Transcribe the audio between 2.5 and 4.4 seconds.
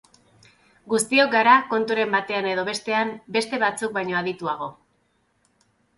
edo bestean beste batzuk baino